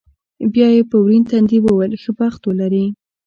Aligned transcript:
بیا 0.53 0.67
یې 0.75 0.81
په 0.89 0.97
ورین 1.03 1.23
تندي 1.29 1.59
وویل، 1.61 1.93
ښه 2.01 2.11
بخت 2.19 2.41
ولرې. 2.45 2.85